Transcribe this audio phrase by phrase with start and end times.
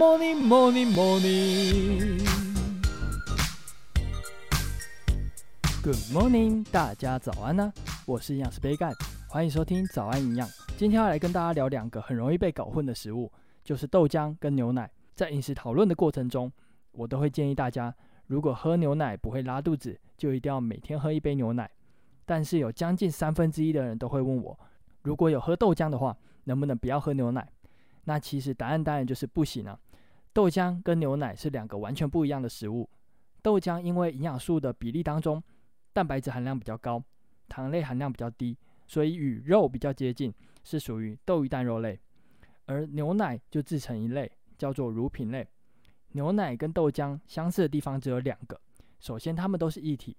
[0.00, 2.24] morning, morning, morning.
[5.82, 7.70] Good morning，大家早安呢、
[8.06, 8.90] 我是营养师杯盖，
[9.28, 10.48] 欢迎收听早安营养。
[10.78, 13.30] 今天要来跟大家聊两个很容易被搞混的食物，
[13.62, 14.90] 就是豆浆跟牛奶。
[15.14, 16.50] 在饮食讨论的过程中，
[16.92, 17.94] 我都会建议大家，
[18.26, 21.70] 如果喝牛奶不会拉肚子，就一定要每天喝一杯牛奶。
[22.24, 24.58] 但是有将近三分之一的人都会问我，
[25.02, 27.46] 如果有喝豆浆的话，能不能不要喝牛奶？
[28.04, 29.78] 那其实答案当然就是不行啊。
[30.32, 32.88] 豆浆跟牛奶是两个完全不一样的食物。
[33.42, 35.42] 豆浆因为营养素的比例当中，
[35.92, 37.02] 蛋白质含量比较高，
[37.48, 41.98] 糖类含量比较低，所以与肉比较接近，是属于豆鱼蛋肉类。
[42.66, 45.46] 而牛奶就制成一类，叫做乳品类。
[46.12, 48.60] 牛奶跟豆浆相似的地方只有两个，
[49.00, 50.16] 首先它们都是液体，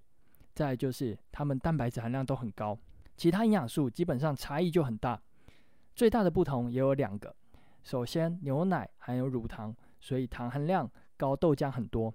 [0.52, 2.78] 再就是它们蛋白质含量都很高，
[3.16, 5.20] 其他营养素基本上差异就很大。
[5.94, 7.34] 最大的不同也有两个。
[7.82, 12.14] 首先，牛奶含有乳糖，所以糖含量高豆浆很多。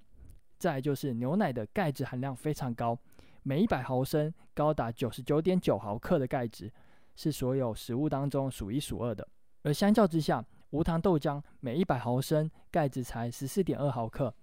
[0.58, 2.98] 再就是牛奶的钙质含量非常高，
[3.44, 6.72] 每一百毫升高达九十九点九毫克的钙质，
[7.16, 9.28] 是所有食物当中数一数二的。
[9.64, 14.34] 而相较之下，无糖豆浆每一百毫升钙质才十四点二毫克，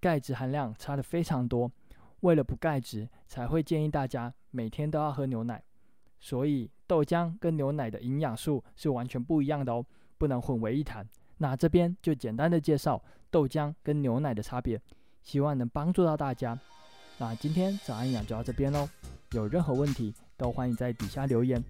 [0.00, 1.70] 钙质含量差得非常多。
[2.20, 5.62] 为了补钙质，才会建议大家每天都要喝牛奶。
[6.22, 9.84] 所以豆浆跟牛奶的营养素是完全不一样的哦。
[10.16, 11.04] 不能混为一谈。
[11.38, 14.80] 那这边就简单的介绍豆浆跟牛奶的差别，
[15.20, 16.56] 希望能帮助到大家。
[17.18, 18.88] 那今天早安养就到这边喽，
[19.32, 21.60] 有任何问题都欢迎在底下留言。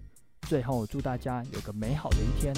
[0.41, 2.53] 最后祝大家有个美好的一天。